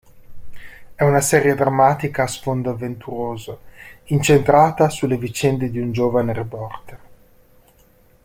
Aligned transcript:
È 0.95 1.03
una 1.03 1.21
serie 1.21 1.53
drammatica 1.53 2.23
a 2.23 2.27
sfondo 2.27 2.71
avventuroso 2.71 3.59
incentrata 4.05 4.89
sulle 4.89 5.15
vicende 5.15 5.69
di 5.69 5.79
un 5.79 5.91
giovane 5.91 6.33
reporter. 6.33 6.99